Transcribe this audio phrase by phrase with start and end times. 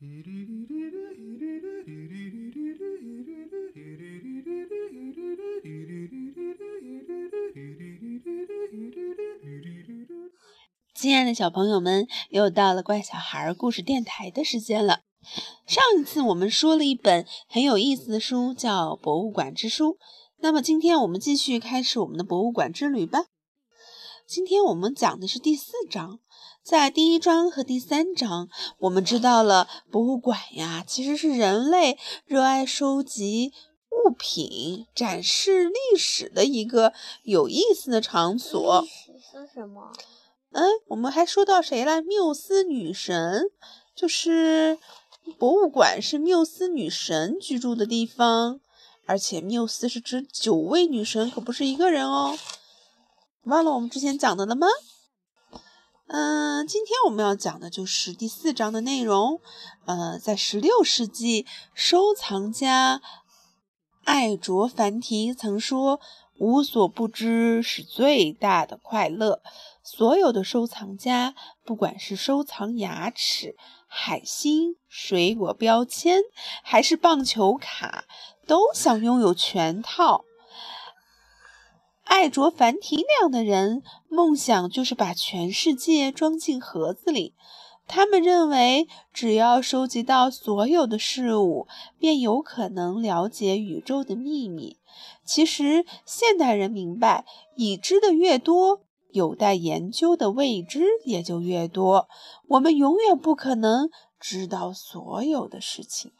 [0.00, 0.08] 亲
[11.14, 15.00] 爱的小朋友们，又到了怪小孩故事电台的时间了。
[15.66, 19.92] 上一次我们说了一本很有意思的书，叫《博物馆之书》。
[20.38, 23.26] 那么今天我们继续开始我们的博物馆之旅吧。
[24.26, 26.20] 今天我们讲的是第四章。
[26.70, 28.48] 在第一章和第三章，
[28.78, 33.52] 我们知道了博物馆呀，其实是人类热爱收集
[33.90, 36.92] 物品、展示历史的一个
[37.24, 38.82] 有意思的场所。
[38.82, 39.90] 历史是什么？
[40.52, 42.00] 嗯，我们还说到谁了？
[42.02, 43.50] 缪斯女神，
[43.96, 44.78] 就是
[45.40, 48.60] 博物馆是缪斯女神居住的地方，
[49.06, 52.38] 而且缪斯是指九位女神，可不是一个人哦。
[53.42, 54.68] 忘了我们之前讲的了吗？
[56.12, 59.40] 嗯，今天我们要讲的就是第四章的内容。
[59.84, 63.00] 呃，在十六世纪，收藏家
[64.02, 66.00] 艾卓凡提曾说。
[66.40, 69.42] 无所不知是最大的快乐。
[69.82, 71.34] 所有的收藏家，
[71.66, 76.22] 不管是收藏牙齿、海星、水果标签，
[76.62, 78.06] 还是棒球卡，
[78.46, 80.24] 都想拥有全套。
[82.10, 87.36] 爱卓凡提那样的人，梦想就是把全世界装进盒子里。
[87.86, 91.68] 他们认为，只要收集到所有的事物，
[92.00, 94.80] 便有可能了解宇宙的秘密。
[95.24, 102.08] 其实，现代人明白，已知的越多，有待研究的未知也就越多。
[102.48, 103.88] 我们永远不可能
[104.18, 106.10] 知道所有的事情。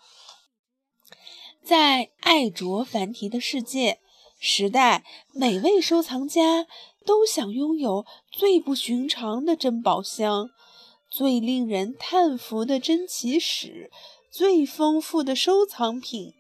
[1.65, 4.01] 在爱卓凡提的世界
[4.43, 6.67] 时代，每位收藏家
[7.05, 10.49] 都想拥有最不寻常的珍宝箱。
[11.11, 13.91] 最令人叹服的珍奇史，
[14.31, 16.33] 最丰富的收藏品。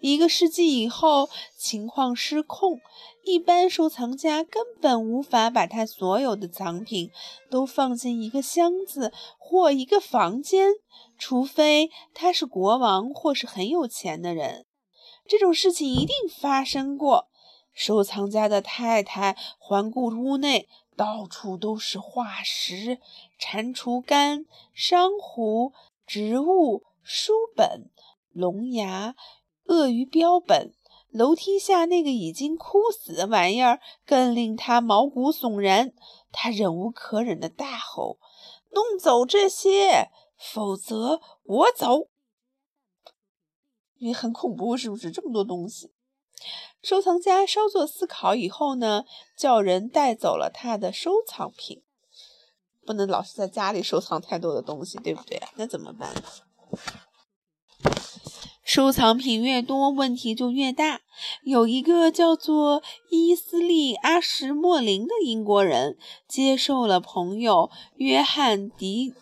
[0.00, 2.80] 一个世纪以后，情况失控，
[3.22, 7.10] 一般收藏家根本无法把他所有的藏品
[7.50, 10.70] 都放进一个箱子或一个房间，
[11.18, 14.64] 除非他是国王或是很有钱的人。
[15.28, 17.28] 这种事情一定发生过。
[17.72, 20.68] 收藏家的太太环顾屋内。
[20.94, 22.98] 到处都是化石、
[23.38, 24.44] 蟾蜍干、
[24.74, 25.72] 珊瑚、
[26.06, 27.90] 植物、书本、
[28.30, 29.16] 龙牙、
[29.64, 30.74] 鳄鱼标本。
[31.10, 35.94] 楼梯下那个已经枯死的玩意儿更令他毛骨悚然。
[36.30, 38.18] 他忍无可忍地大吼
[38.70, 42.08] ：“弄走这些，否则我走！”
[43.98, 45.10] 你很恐怖，是不是？
[45.10, 45.90] 这么多东西。
[46.82, 49.04] 收藏家稍作思考以后呢，
[49.36, 51.82] 叫人带走了他的收藏品。
[52.84, 55.40] 不能老是在家里收藏太多的东西，对不对？
[55.54, 56.12] 那怎么办？
[58.64, 61.02] 收藏品越多，问题就越大。
[61.44, 69.14] 有一个叫做伊斯利阿什莫林的英国人，接受了朋友约翰迪。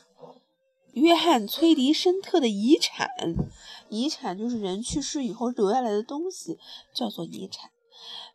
[0.93, 3.09] 约翰·崔迪申特的遗产，
[3.91, 6.59] 遗产就是人去世以后留下来的东西，
[6.95, 7.71] 叫做遗产。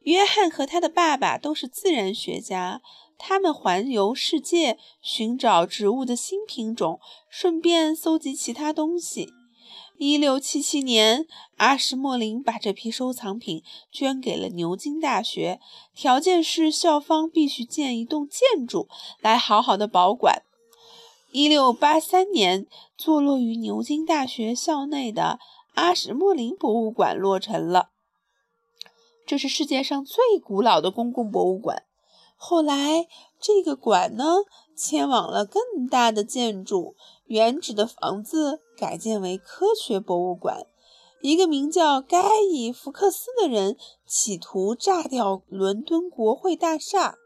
[0.01, 2.81] 约翰和他的爸爸都是自然学家，
[3.17, 6.99] 他们环游世界寻找植物的新品种，
[7.29, 9.33] 顺便搜集其他东西。
[9.97, 15.61] 一六七七年，阿什莫林把这批收藏品捐给了牛津大学，
[15.95, 18.89] 条件是校方必须建一栋建筑
[19.21, 20.43] 来好好的保管。
[21.37, 22.65] 一六八三年，
[22.97, 25.37] 坐落于牛津大学校内的
[25.73, 27.89] 阿什莫林博物馆落成了。
[29.27, 31.83] 这是世界上最古老的公共博物馆。
[32.37, 34.23] 后来，这个馆呢
[34.77, 36.95] 迁往了更大的建筑，
[37.25, 40.65] 原址的房子改建为科学博物馆。
[41.19, 43.75] 一个名叫盖伊·福克斯的人
[44.07, 47.17] 企图炸掉伦敦国会大厦。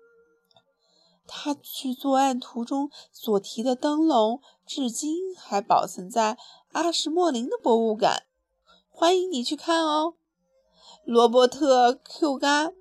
[1.31, 6.39] 他去作案途中所提的灯笼，至今还保存在
[6.71, 8.23] 阿什莫林的博物馆，
[8.89, 10.15] 欢迎你去看哦。
[11.05, 12.71] 罗伯特 ·Q 嘎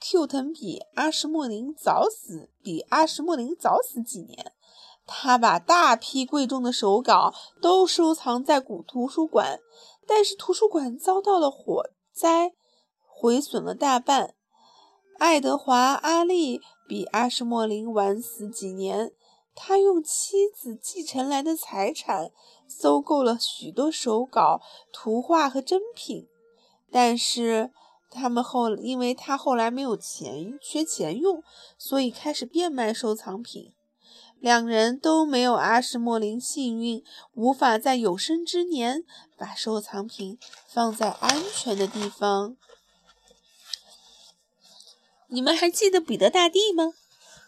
[0.00, 4.54] Q 腾比阿什莫林早死，比阿什莫林早死几年。
[5.06, 9.60] 他把大批贵重的手稿都收藏在古图书馆，
[10.06, 12.54] 但是图书馆遭到了火灾，
[13.06, 14.34] 毁损了大半。
[15.18, 16.62] 爱德华·阿利。
[16.86, 19.12] 比阿什莫林晚死几年，
[19.54, 22.30] 他用妻子继承来的财产
[22.68, 24.60] 收购了许多手稿、
[24.92, 26.28] 图画和珍品，
[26.90, 27.70] 但是
[28.10, 31.42] 他们后因为他后来没有钱，缺钱用，
[31.78, 33.72] 所以开始变卖收藏品。
[34.40, 37.02] 两人都没有阿什莫林幸运，
[37.32, 39.02] 无法在有生之年
[39.38, 40.38] 把收藏品
[40.68, 42.56] 放在安全的地方。
[45.34, 46.94] 你们还记得彼得大帝吗？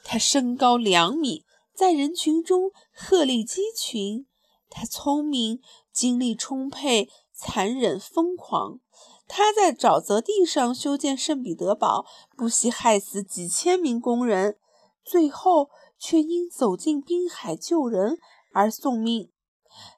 [0.05, 4.27] 他身高两米，在人群中鹤立鸡群。
[4.69, 5.61] 他聪明，
[5.93, 8.81] 精力充沛，残忍疯狂。
[9.29, 12.05] 他在沼泽地上修建圣彼得堡，
[12.37, 14.59] 不惜害死几千名工人，
[15.05, 15.71] 最后。
[15.99, 18.19] 却因走进滨海救人
[18.53, 19.31] 而送命。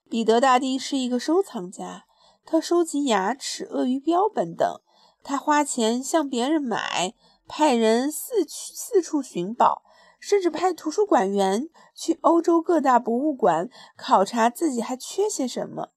[0.08, 2.05] 彼得大帝是一个收藏家，
[2.44, 4.81] 他收集牙齿、鳄鱼标本等。
[5.25, 7.14] 他花钱向别人买，
[7.48, 9.82] 派人四去四处寻宝，
[10.20, 15.88] 甚至派图书馆员去欧洲各大博物馆考察自己还缺些什么。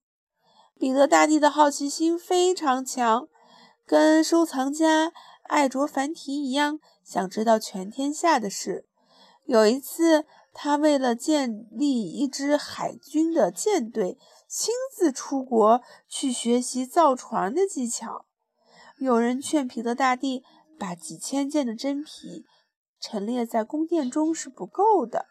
[0.79, 3.27] 彼得大帝的好奇心非常强，
[3.85, 5.11] 跟收藏家
[5.43, 8.87] 爱卓凡提一样，想知道全天下的事。
[9.45, 18.25] 有一次，他为了建立一支海军的舰队，亲自出国去学习造船的技巧。
[18.97, 20.43] 有人劝彼得大帝
[20.81, 22.43] 把几千件的真皮
[22.99, 25.27] 陈列在宫殿中是不够的，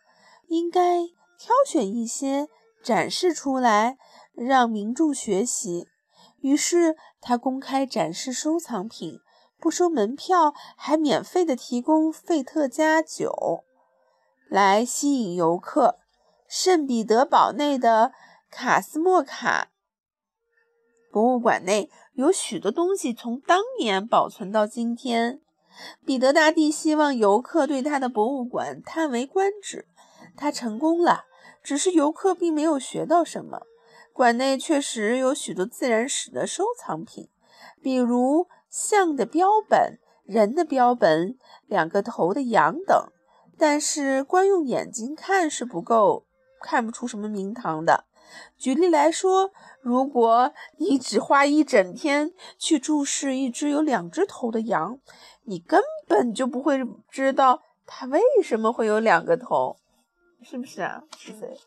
[0.47, 2.47] 应该挑选一些
[2.85, 3.99] 展示出来，
[4.33, 5.89] 让民众学习。
[6.39, 9.19] 于是他公开展示收藏品，
[9.59, 13.65] 不收门票，还免费的提供费特加酒。
[14.49, 15.99] 来吸引游客。
[16.47, 18.13] 圣彼得堡内的
[18.51, 19.73] 卡斯莫卡
[21.11, 25.41] 博物馆内有许多东西从当年保存到今天。
[26.05, 29.87] 彼得大帝希望游客对他的博物馆叹为观止，
[30.37, 31.25] 他成功了。
[31.63, 33.63] 只是游客并没有学到什么。
[34.13, 37.31] 馆内确实有许多自然史的收藏品，
[37.83, 43.11] 比如象的标本、人的标本、两个头的羊等。
[43.57, 46.27] 但是光用眼睛看是不够，
[46.61, 48.05] 看不出什么名堂的。
[48.57, 54.99] 举例来说，如果你只花一整天去注视一只有两只头的羊，
[55.45, 56.81] 你根本就不会
[57.11, 59.77] 知道它为什么会有两个头，
[60.43, 61.03] 是不是啊？
[61.19, 61.59] 是谁？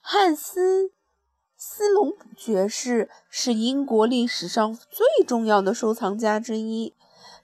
[0.00, 0.88] 汉斯·
[1.56, 6.94] 斯隆爵士是英国历史上最重要的收藏家之一。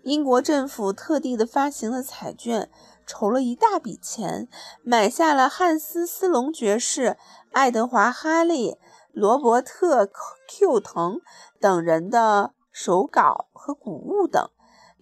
[0.03, 2.70] 英国政府特地的发行了彩券，
[3.10, 4.46] 筹了一大笔钱，
[4.84, 7.16] 买下了汉斯·斯隆爵士、
[7.50, 8.76] 爱德华·哈利、
[9.10, 11.20] 罗伯特 ·Q 腾
[11.58, 14.48] 等人的手稿和古物等，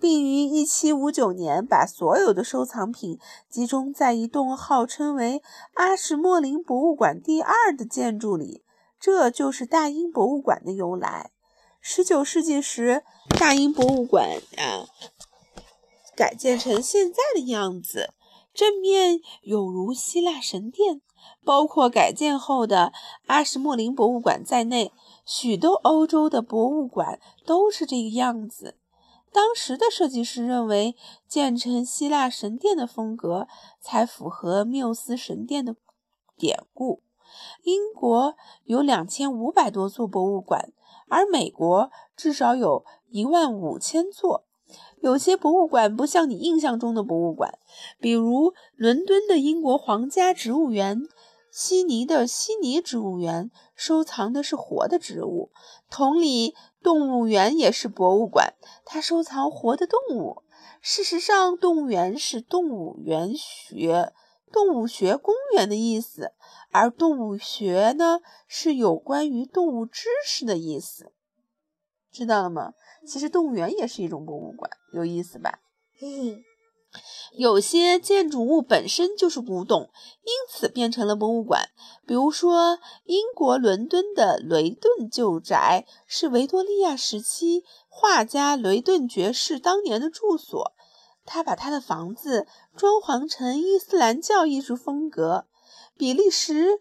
[0.01, 3.19] 并于1759年把所有的收藏品
[3.51, 5.43] 集中在一栋号称为
[5.75, 8.65] 阿什莫林博物馆第二的建筑里，
[8.99, 11.31] 这就是大英博物馆的由来。
[11.81, 13.05] 十九世纪时，
[13.39, 14.89] 大英博物馆啊
[16.19, 18.13] 改建成现在的样子，
[18.53, 21.01] 正面有如希腊神殿。
[21.45, 22.93] 包括改建后的
[23.27, 24.93] 阿什莫林博物馆在内，
[25.25, 28.77] 许多欧洲的博物馆都是这个样子。
[29.33, 30.97] 当时的设计师认为，
[31.29, 33.47] 建成希腊神殿的风格
[33.81, 35.77] 才符合缪斯神殿的
[36.37, 37.03] 典故。
[37.63, 38.35] 英国
[38.65, 40.73] 有两千五百多座博物馆。
[41.11, 44.45] 而美国至少有一万五千座，
[45.01, 47.59] 有些博物馆不像你印象中的博物馆，
[48.01, 51.03] 比如伦敦的英国皇家植物园、
[51.51, 55.51] 悉尼的悉尼植物园收藏的是活的植物。
[55.91, 60.43] 同理，动物园也是博物馆，它收藏活的动物。
[60.81, 64.13] 事实上，动物园是动物园学、
[64.53, 66.33] 动物学公园的意思。
[66.71, 71.13] 而动物学呢，是有关于动物知识的意思，
[72.13, 72.73] 知道了吗？
[73.07, 75.61] 其实动物园也是一种博物馆，有意思吧？
[77.37, 79.91] 有些建筑物本身就是古董，
[80.23, 81.69] 因此变成了博物馆。
[82.07, 90.73] 比如说，英国伦敦的雷顿旧宅是维多利亚时期画家雷顿爵士当年的住所，
[91.27, 95.47] 他把他的房子装潢成伊斯兰教艺术风格。
[95.97, 96.81] 比利时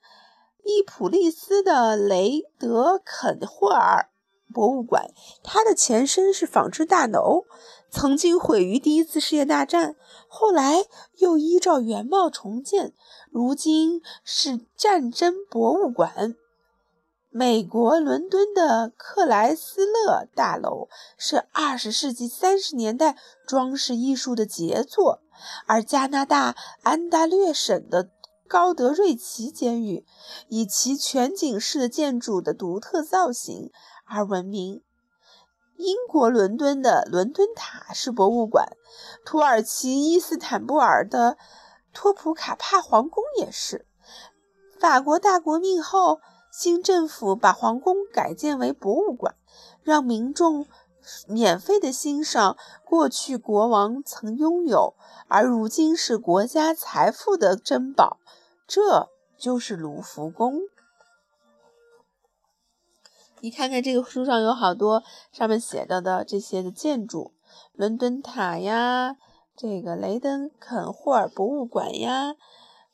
[0.63, 4.09] 伊普利斯的雷德肯霍尔
[4.53, 5.11] 博物馆，
[5.43, 7.45] 它的前身是纺织大楼，
[7.89, 9.95] 曾经毁于第一次世界大战，
[10.27, 10.85] 后来
[11.17, 12.93] 又依照原貌重建，
[13.31, 16.35] 如今是战争博物馆。
[17.29, 20.87] 美国伦敦的克莱斯勒大楼
[21.17, 25.21] 是二十世纪三十年代装饰艺术的杰作，
[25.67, 28.09] 而加拿大安大略省的。
[28.47, 30.05] 高德瑞奇监狱
[30.47, 33.71] 以其全景式建筑的独特造型
[34.05, 34.81] 而闻名。
[35.75, 38.75] 英国伦敦的伦敦塔是博物馆，
[39.23, 41.37] 土耳其伊斯坦布尔的
[41.93, 43.85] 托普卡帕皇宫也是。
[44.79, 46.19] 法国大革命后，
[46.51, 49.35] 新政府把皇宫改建为博物馆，
[49.83, 50.65] 让民众
[51.27, 54.95] 免费的欣赏过去国王曾拥有，
[55.27, 58.19] 而如今是国家财富的珍宝。
[58.67, 60.59] 这就是卢浮宫。
[63.39, 67.33] 你看看这个书上有好多上面写着的这些的建筑，
[67.71, 69.15] 伦敦塔呀，
[69.55, 72.35] 这个雷登肯霍尔博物馆呀，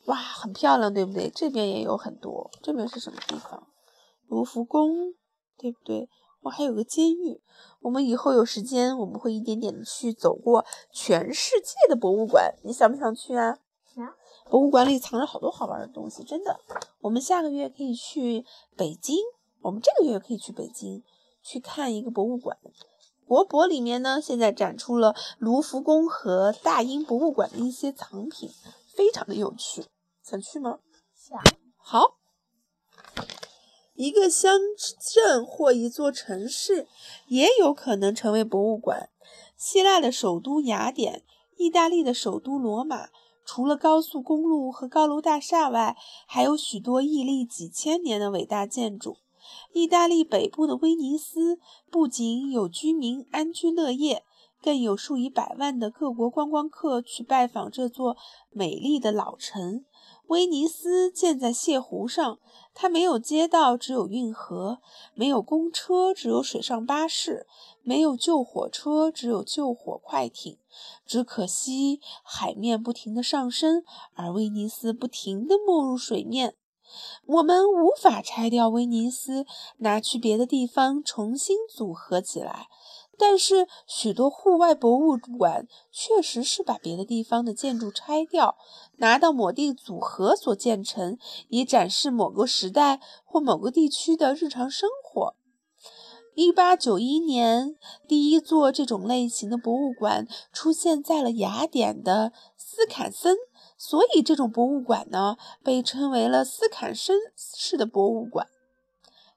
[0.06, 1.32] 哇，很漂亮，对不对？
[1.34, 3.68] 这边也有很多，这边是什么地方？
[4.28, 5.16] 卢浮宫，
[5.58, 6.08] 对不对？
[6.42, 7.42] 我，还有个监狱。
[7.82, 13.58] 我们以后有时间，我们会一点点的去走过全世界的博物馆，你想不想去啊？
[14.44, 14.52] 想。
[14.52, 16.60] 博物馆里藏着好多好玩的东西，真的。
[17.02, 18.46] 我们下个月可以去
[18.76, 19.18] 北京。
[19.62, 21.02] 我们这个月可以去北京
[21.42, 22.58] 去看一个博物馆，
[23.26, 28.50] 国博里面呢，现在展出了卢浮宫和大英博物馆的一些藏品，
[28.94, 29.86] 非常的有趣。
[30.22, 30.80] 想去吗？
[31.16, 31.40] 想。
[31.78, 32.18] 好，
[33.94, 34.60] 一个乡
[35.14, 36.88] 镇或一座城市
[37.28, 39.10] 也有可能成为博物馆。
[39.56, 41.24] 希腊的首都雅典，
[41.56, 43.10] 意大利的首都罗马，
[43.46, 49.18] 除了高速公路和高楼大厦外，还有许多屹立几千年的伟大建筑。
[49.74, 51.60] 意大利北部的威尼斯
[51.92, 54.24] 不仅有居民安居乐业，
[54.62, 58.16] 更有数以百万的各国观光客去拜访这座
[58.50, 59.84] 美丽的老城。
[60.28, 62.40] 威尼斯建在泻湖上，
[62.74, 64.78] 它没有街道，只有运河；
[65.14, 67.46] 没有公车，只有水上巴士；
[67.84, 70.58] 没有救火车，只有救火快艇。
[71.06, 76.56] 只可惜海面不停地上升，而威尼斯不停的没入水面。
[77.26, 79.46] 我们无法拆掉威尼斯，
[79.78, 82.68] 拿去别的地方重新组合起来。
[83.16, 88.58] 但是，许多户外博物馆确实是把别的地方的建筑拆掉，
[88.98, 91.18] 拿到某地组合所建成，
[91.50, 95.36] 以展示某个时代或某个地区的日常生活。
[96.36, 103.38] 一八九一年，第一座这种类型的博物馆出现在了雅典的斯坎森。
[103.78, 108.48] 所以，这种博物馆呢，被称为了斯坎森式的博物馆，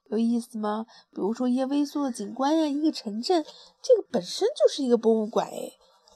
[0.09, 0.85] 有意思吗？
[1.11, 3.43] 比如说一些微缩的景观呀，一个城镇，
[3.81, 5.73] 这个本身就是一个博物馆，哎，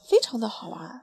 [0.08, 1.02] 非常的好玩。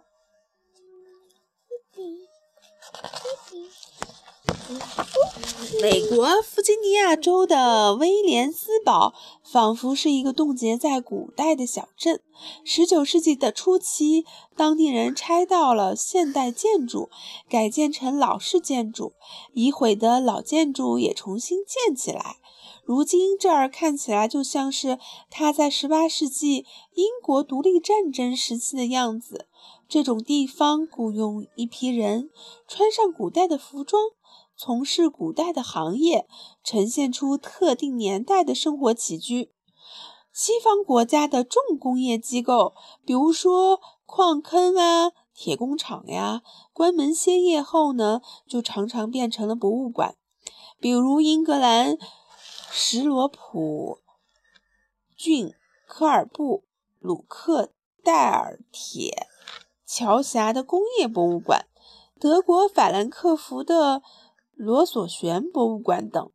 [5.82, 12.22] 美国弗吉尼亚州的威廉斯堡仿佛是一个冻结在古代的小镇。
[12.66, 17.10] 19世纪的初期，当地人拆掉了现代建筑，
[17.50, 19.14] 改建成老式建筑，
[19.54, 22.38] 已毁的老建筑也重新建起来。
[22.86, 25.00] 如今这儿看起来就像是
[25.30, 29.48] 它在18世纪英国独立战争时期的样子。
[29.88, 32.30] 这种地方雇佣一批人，
[32.68, 34.04] 穿上古代的服装。
[34.62, 36.28] 从事古代的行业，
[36.66, 39.54] 呈现出特定年代的生活起居。
[40.34, 42.74] 西方国家的重工业机构，
[43.06, 46.42] 比如说矿坑啊、铁工厂呀，
[46.74, 50.18] 关门歇业后呢，就常常变成了博物馆。
[50.78, 51.98] 比如英格兰
[52.70, 54.00] 什罗普
[55.16, 55.54] 郡
[55.88, 56.66] 科尔布
[57.00, 57.72] 鲁克
[58.04, 59.26] 戴尔铁
[59.86, 61.66] 桥峡的工业博物馆，
[62.20, 64.04] 德国法兰克福的。
[64.60, 66.32] 罗索悬博物馆等，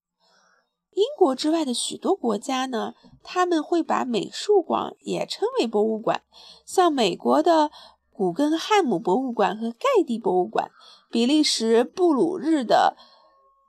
[0.92, 6.22] 英国之外的许多国家呢，他们会把美术馆也称为博物馆。
[6.64, 7.70] 像美国的
[8.10, 10.70] 古根汉姆博物馆和盖蒂博物馆，
[11.10, 12.96] 比利时布鲁日的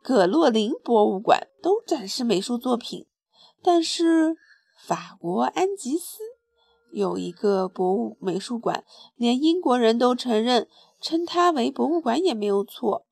[0.01, 3.07] 葛洛林博物馆都展示美术作品。
[3.61, 4.37] 但是
[4.87, 6.19] 法国安吉斯
[6.93, 8.85] 有一个博物美术馆，
[9.17, 10.69] 连英国人都承认，
[11.01, 13.04] 称它为博物馆也没有错。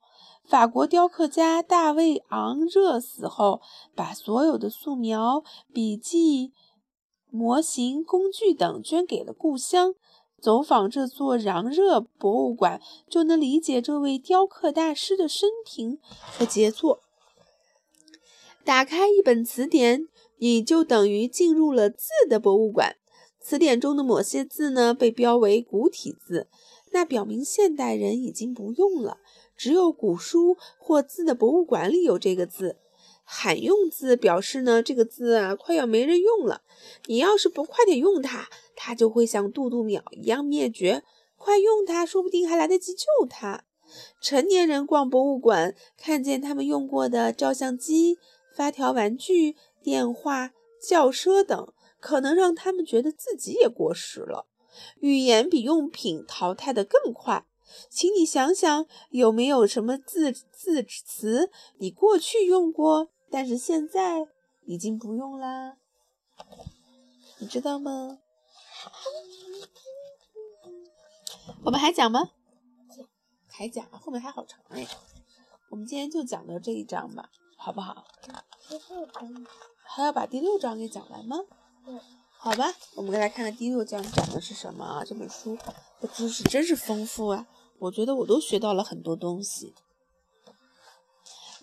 [0.48, 3.62] 法国雕刻家大卫·昂热死后，
[3.96, 6.52] 把所有的素描、笔记、
[7.30, 9.96] 模型、工具等捐给了故乡。
[10.42, 16.00] 走访这座昂热博物馆，就能理解这位雕刻大师的生平
[16.38, 17.00] 和杰作。
[18.66, 20.10] 打开一本词典，
[20.40, 22.98] 你就等于进入了字的博物馆。
[23.40, 26.50] 词典中的某些字呢，被标为古体字，
[26.92, 29.20] 那表明现代人已经不用了。
[29.56, 32.78] 只有古书或字的博物馆里有这个字，
[33.24, 36.62] 罕用字表示呢，这个字啊快要没人用了。
[37.06, 41.04] 你要是不快点用它，它就会像渡渡鸟一样灭绝。
[41.38, 43.66] 快用它，说不定还来得及救它。
[44.22, 48.18] 成年人逛博物馆，看见他们用过的照相机、
[48.56, 54.48] 发条玩具、电话、轿车等，可能让他们觉得自己也过时了。
[55.00, 57.46] 语言比用品淘汰的更快。
[57.90, 64.28] 请你想想，有没有什么字字词你过去用过，但是现在
[64.66, 65.78] 已经不用啦？
[67.40, 68.20] 你知道吗？
[71.66, 72.32] 我们还讲吗？
[73.50, 74.88] 还讲，后面还好长哎。
[75.70, 78.06] 我们今天就讲到这一章吧，好不好？
[79.84, 81.38] 还要把第六章给讲完吗？
[82.44, 85.02] 好吧，我们再来看看第六章讲的是什么啊？
[85.06, 85.58] 这本书
[86.02, 87.48] 的知识真是丰富啊！
[87.80, 89.74] 我觉得我都学到了很多东西。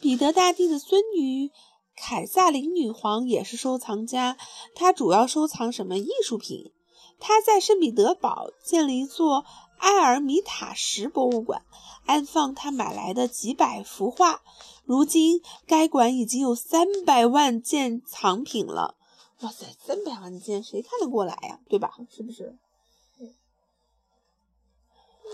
[0.01, 1.51] 彼得大帝的孙女
[1.95, 4.39] 凯撒琳女皇也是收藏家，
[4.75, 6.73] 她主要收藏什么艺术品？
[7.19, 9.45] 她在圣彼得堡建了一座
[9.81, 11.63] 埃尔米塔什博物馆，
[12.07, 14.41] 安放她买来的几百幅画。
[14.87, 18.97] 如今，该馆已经有三百万件藏品了。
[19.43, 21.61] 哇塞，三百万件，谁看得过来呀？
[21.69, 21.95] 对吧？
[22.11, 22.59] 是不是？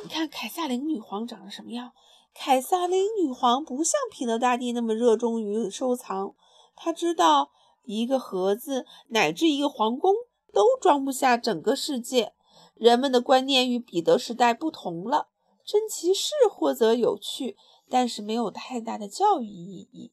[0.02, 1.92] 你看凯撒琳女皇长得什么样？
[2.34, 6.34] 凯撒琳女皇不像彼得大帝那么热衷于收藏，
[6.76, 7.50] 她知道
[7.84, 10.14] 一个盒子乃至一个皇宫
[10.52, 12.34] 都装不下整个世界。
[12.74, 15.28] 人们的观念与彼得时代不同了，
[15.64, 17.56] 珍奇是或者有趣，
[17.88, 20.12] 但是没有太大的教育意义。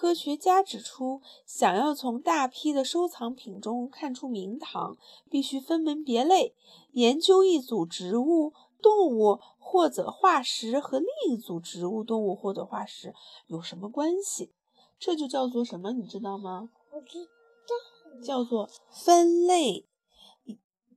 [0.00, 4.96] 科学家指出，想要从大批的收藏品中看出名堂，
[5.28, 6.54] 必须分门别类，
[6.92, 8.54] 研究一组植物。
[8.80, 13.12] 动物或者化石和另一组植物、动物或者化石
[13.46, 14.54] 有什么关系？
[14.98, 15.92] 这就叫做什么？
[15.92, 16.70] 你知道吗？
[16.90, 19.86] 我知道，叫做分类。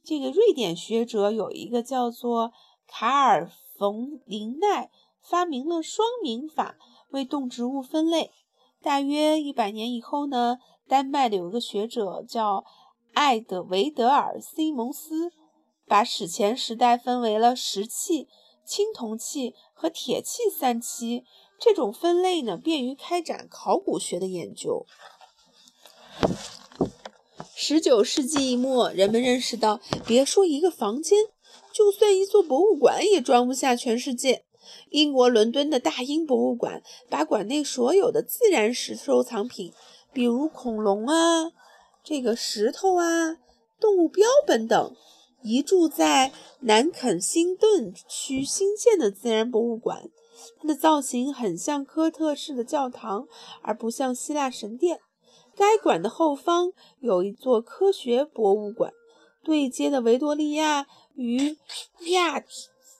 [0.01, 2.53] 这个瑞典学者有一个叫做
[2.88, 6.77] 卡尔·冯·林奈，发明了双名法，
[7.10, 8.31] 为动植物分类。
[8.84, 10.58] 大约一百年以后呢，
[10.90, 12.66] 丹麦的有一个学者叫
[13.13, 15.32] 艾德维德尔·西蒙斯。
[15.86, 18.28] 把史前时代分为了石器、
[18.66, 21.24] 青铜器和铁器三期。
[21.60, 24.86] 这种分类呢，便于开展考古学的研究。
[27.53, 31.20] 十九世纪末，人们认识到，别说一个房间，
[31.72, 34.46] 就算一座博物馆也装不下全世界。
[34.90, 39.74] 英国伦敦的大英博物馆把馆内所有的自然史收藏品，
[40.12, 41.52] 比如恐龙啊、
[42.04, 43.38] 这个石头啊、
[43.80, 44.96] 动物标本等。
[45.46, 50.10] 移驻在南肯辛顿区新建的自然博物馆，
[50.62, 53.28] 它的造型很像科特式的教堂，
[53.62, 55.02] 而不像希腊神殿。
[55.54, 56.72] 该馆的后方
[57.02, 58.94] 有一座科学博物馆，
[59.44, 61.58] 对接的维多利亚与
[62.12, 62.42] 亚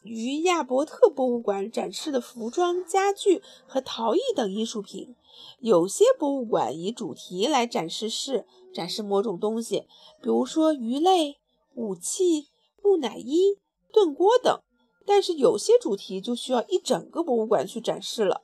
[0.04, 5.16] 与亚伯特博物馆展示的服装、家具和陶艺等艺术品。
[5.60, 9.88] 有些博物馆以主题来展示是展示某种东西，
[10.22, 11.38] 比如说鱼类。
[11.76, 12.50] 武器、
[12.84, 13.58] 木乃伊、
[13.92, 14.60] 炖锅等，
[15.08, 18.44] 但是有些主题就需要一整个博物馆去展示了。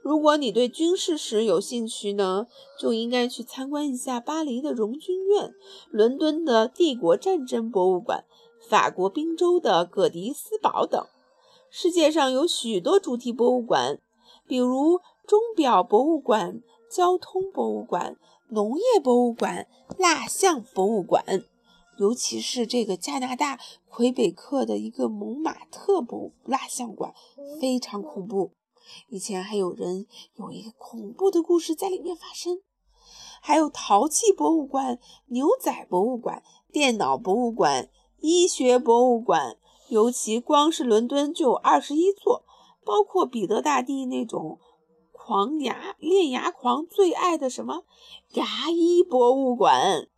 [0.00, 2.46] 如果你对军事史有兴趣呢，
[2.78, 5.52] 就应该去参观一下巴黎的荣军院、
[5.90, 8.24] 伦敦的帝国战争博物馆、
[8.68, 11.06] 法国宾州的葛迪斯堡等。
[11.70, 14.00] 世界上有许多主题博物馆，
[14.46, 18.16] 比如钟表博物馆、交通博物馆、
[18.48, 19.68] 农业博物馆、
[19.98, 21.44] 蜡像博物馆。
[21.98, 27.12] 尤其是这个加拿大魁北克的一个蒙马特博蜡像馆
[27.60, 28.52] 非常恐怖，
[29.08, 32.60] 以前还有人有一个恐怖的故事在里面发生。
[33.40, 36.42] 还有陶器博物馆、牛仔博物馆、
[36.72, 37.90] 电脑博物馆、
[38.20, 39.56] 医学博物馆，
[39.88, 42.44] 尤其光是伦敦就有二十一座，
[42.84, 44.58] 包括彼得大帝那种
[45.12, 47.84] 狂牙练牙狂最爱的什么
[48.34, 50.08] 牙医博物馆。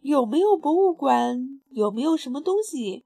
[0.00, 1.60] 有没有博物馆？
[1.70, 3.04] 有没有什么东西？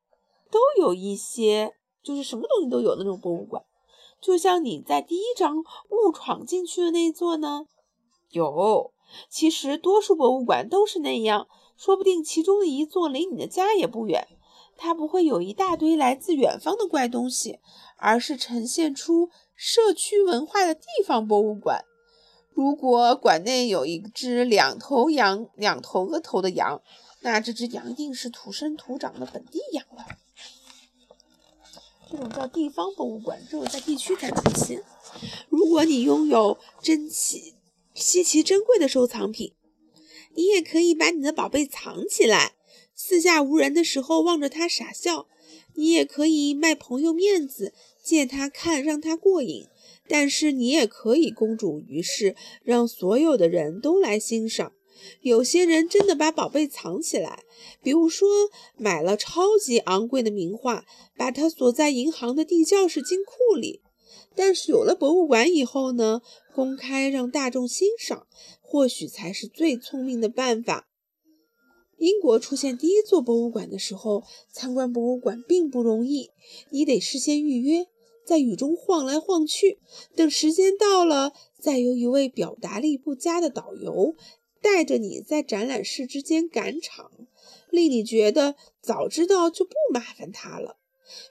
[0.50, 3.64] 都有一些，就是什么东西都有那种博物馆。
[4.20, 7.66] 就像你在第一章误闯进去的那座呢？
[8.30, 8.92] 有。
[9.28, 11.48] 其实多数博物馆都是那样，
[11.82, 14.28] 说不定其中的一座离你的家也不远。
[14.76, 17.58] 它不会有一大堆来自远方的怪东西，
[17.96, 21.86] 而是呈现出社区文化的地方博物馆。
[22.52, 26.82] 如果馆内有一只两头羊、两头额头的羊，
[27.20, 30.04] 那这只羊定是土生土长的本地羊了。
[32.10, 34.82] 这种叫地方博物馆，只有在地区才出现。
[35.48, 37.54] 如果你拥有珍奇、
[37.94, 39.54] 稀奇珍贵的收藏品，
[40.34, 42.54] 你也可以把你的宝贝藏起来，
[42.94, 45.26] 四下无人的时候望着它傻笑。
[45.74, 49.66] 你也可以卖朋友面子，借他看，让他过瘾。
[50.08, 54.72] 但是你也可以公诸于世，让所有的人都来欣赏。
[55.22, 57.44] 有些人真的把宝贝藏起来，
[57.82, 58.28] 比如说
[58.76, 60.84] 买了超级昂贵的名画，
[61.16, 63.80] 把它锁在银行的地窖式金库里。
[64.34, 66.20] 但是有了博物馆以后呢，
[66.54, 68.26] 公开让大众欣赏，
[68.70, 70.88] 或许才是最聪明的办法。
[71.98, 76.30] 英国出现第一座博物馆的时候，参观博物馆并不容易，
[76.70, 77.88] 你得事先预约，
[78.24, 79.80] 在雨中晃来晃去，
[80.14, 84.14] 等时间到了，再由一位表达力不佳的导游
[84.62, 87.10] 带着你在展览室之间赶场，
[87.70, 90.76] 令你觉得早知道就不麻烦他了。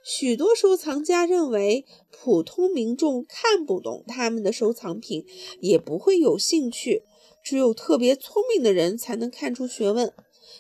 [0.04, 5.26] 许多收藏家认为，普通民众看不懂他们的收藏品，
[5.62, 7.04] 也不会有兴趣，
[7.44, 10.14] 只有特别聪明的人才能看出学问。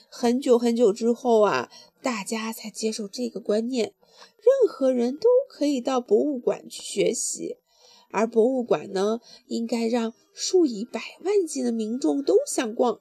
[0.09, 3.93] 很久很久之后啊，大家才接受这个观念，
[4.37, 7.57] 任何人都可以到博物馆去学习，
[8.11, 12.99] 而博物馆呢，应该让数以百万计的民众都想逛。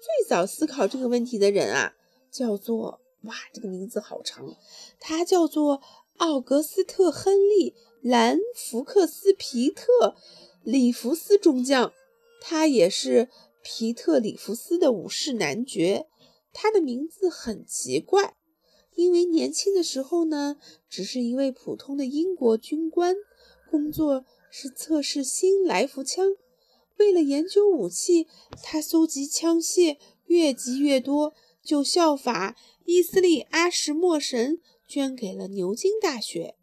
[0.00, 1.94] 最早思考这个问题的人啊，
[2.30, 4.56] 叫做哇，这个名字好长，
[5.00, 5.80] 他叫做
[6.18, 9.82] 奥格斯特·亨利·兰福克斯·皮特·
[10.62, 11.92] 里弗斯中将，
[12.40, 13.28] 他也是。
[13.68, 16.06] 皮特里弗斯的武士男爵，
[16.52, 18.36] 他的名字很奇怪，
[18.94, 20.56] 因为年轻的时候呢，
[20.88, 23.16] 只是一位普通的英国军官，
[23.68, 26.36] 工作是测试新来福枪。
[26.98, 28.28] 为了研究武器，
[28.62, 36.55] 他搜集枪械，越集越多，就效法伊斯利阿什莫神，捐给了牛津大学。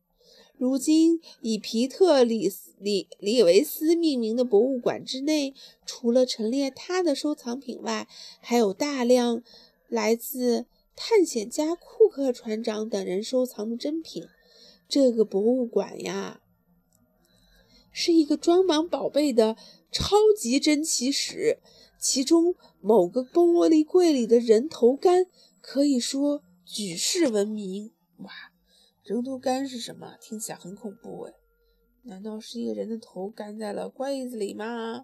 [0.58, 5.54] 如今以皮特里里里维斯命名的博物馆之内，
[5.86, 8.08] 除了陈列他的收藏品外，
[8.40, 9.44] 还有大量
[9.90, 14.24] 来自探险家库克船长等人收藏的珍品。
[14.88, 16.40] 这个博物馆呀，
[17.92, 19.58] 是一个装满宝贝的
[19.92, 21.58] 超级珍奇室，
[22.00, 25.26] 其中某个玻璃柜里的人头干
[25.62, 27.92] 可以说举世闻名。
[28.18, 28.53] 哇！
[29.04, 30.16] 人头干是什么？
[30.22, 31.34] 听起来很恐怖哎！
[32.04, 35.04] 难道是一个人的头干在了柜子里吗？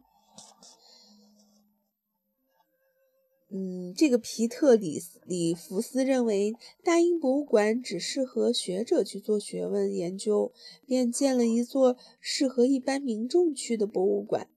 [3.50, 10.54] 嗯，这个皮特里里弗斯认为大英博物馆只适合学者去做学问研究，
[10.86, 14.50] 便建了一座适合一般民众去的博物馆。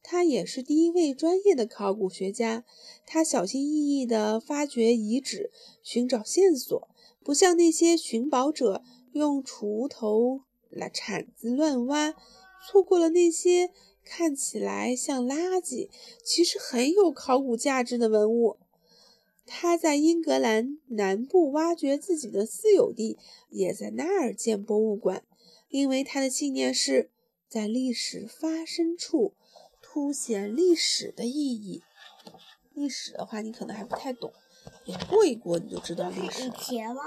[0.00, 2.64] 他也是第一位专业的考古学家，
[3.04, 5.50] 他小心翼翼地发掘遗址，
[5.82, 6.88] 寻找线索。
[7.26, 12.14] 不像那些寻宝者用锄头、来铲子乱挖，
[12.64, 13.72] 错过了那些
[14.04, 15.90] 看起来像垃圾，
[16.24, 18.58] 其实很有考古价值的文物。
[19.44, 23.18] 他在英格兰南部挖掘自己的私有地，
[23.50, 25.24] 也在那儿建博物馆，
[25.68, 27.10] 因为他的信念是
[27.48, 29.34] 在历史发生处
[29.82, 31.82] 凸显历史的意义。
[32.72, 34.32] 历史的话，你可能还不太懂。
[34.86, 36.46] 你过一过，你就知道历史。
[36.46, 37.02] 以前吗？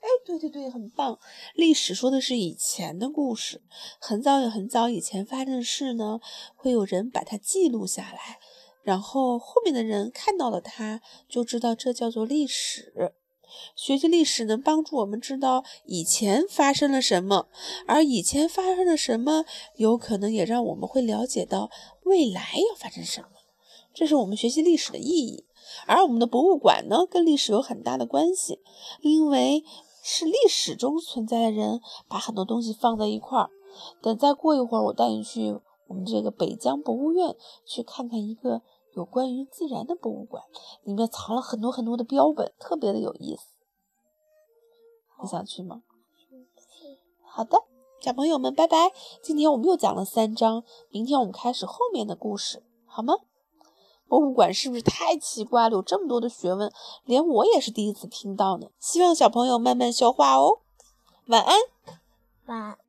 [0.00, 1.18] 哎，对对对，很棒。
[1.54, 3.62] 历史说的是以前的故事，
[3.98, 6.20] 很早也很早以前发生的事呢，
[6.56, 8.38] 会有人把它记录下来，
[8.82, 13.14] 然后后面的人看到了它，就知道这叫做历史。
[13.76, 17.48] 学习历史能帮助我们知道以前发生了什么，
[17.86, 19.44] 而以前发生了什么，
[19.76, 21.70] 有可能也让我们会了解到
[22.02, 23.28] 未来要发生什么。
[23.94, 25.46] 这是我们学习历史的意义。
[25.86, 28.60] 而我们的博物馆呢，跟历史有很大的关系，
[29.00, 29.64] 因为
[30.02, 33.50] 是历史中存在的人把很多东西放在一块儿。
[34.02, 38.62] 等再过一会儿，我带你去我们这个北疆博物院去看看一个
[38.94, 40.44] 有关于自然的博物馆，
[40.82, 43.42] 里面藏了很多很多的标本，特别的有意思。
[45.22, 45.82] 你想去吗？
[47.22, 47.64] 好的，
[48.00, 48.92] 小朋友们，拜拜。
[49.22, 53.14] 今天我们又讲了三章，明天我们开始后面的故事，好吗？
[54.14, 55.70] 博物馆是不是太奇怪了？
[55.70, 56.72] 有这么多的学问，
[57.04, 58.68] 连我也是第一次听到呢。
[58.78, 60.60] 希望小朋友慢慢消化哦。
[61.26, 61.56] 晚安，
[62.46, 62.83] 晚。